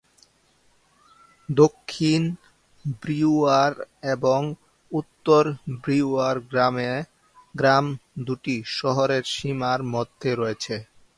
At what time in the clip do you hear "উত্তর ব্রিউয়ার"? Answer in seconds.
4.91-6.35